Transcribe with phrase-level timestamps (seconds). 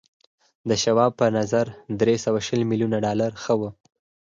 [0.69, 1.65] د شواب په نظر
[2.01, 3.61] درې سوه شل ميليونه ډالر ښه و